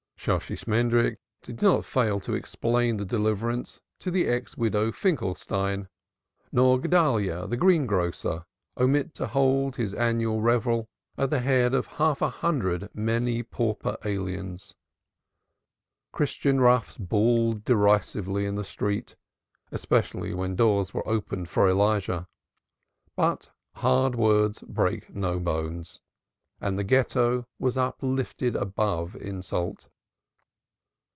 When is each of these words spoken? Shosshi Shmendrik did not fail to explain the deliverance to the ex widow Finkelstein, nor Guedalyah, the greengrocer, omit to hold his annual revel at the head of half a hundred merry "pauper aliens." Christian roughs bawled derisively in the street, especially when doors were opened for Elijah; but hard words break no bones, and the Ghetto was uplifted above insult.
Shosshi 0.23 0.55
Shmendrik 0.55 1.17
did 1.41 1.63
not 1.63 1.83
fail 1.83 2.19
to 2.19 2.35
explain 2.35 2.97
the 2.97 3.05
deliverance 3.05 3.81
to 3.97 4.11
the 4.11 4.27
ex 4.27 4.55
widow 4.55 4.91
Finkelstein, 4.91 5.87
nor 6.51 6.77
Guedalyah, 6.79 7.49
the 7.49 7.57
greengrocer, 7.57 8.45
omit 8.77 9.15
to 9.15 9.25
hold 9.25 9.77
his 9.77 9.95
annual 9.95 10.39
revel 10.39 10.87
at 11.17 11.31
the 11.31 11.39
head 11.39 11.73
of 11.73 11.87
half 11.97 12.21
a 12.21 12.29
hundred 12.29 12.91
merry 12.93 13.41
"pauper 13.41 13.97
aliens." 14.05 14.75
Christian 16.11 16.61
roughs 16.61 16.99
bawled 16.99 17.65
derisively 17.65 18.45
in 18.45 18.53
the 18.53 18.63
street, 18.63 19.15
especially 19.71 20.35
when 20.35 20.55
doors 20.55 20.93
were 20.93 21.07
opened 21.07 21.49
for 21.49 21.67
Elijah; 21.67 22.27
but 23.15 23.49
hard 23.73 24.13
words 24.13 24.59
break 24.61 25.15
no 25.15 25.39
bones, 25.39 25.99
and 26.59 26.77
the 26.77 26.83
Ghetto 26.83 27.47
was 27.57 27.75
uplifted 27.75 28.55
above 28.55 29.15
insult. 29.15 29.89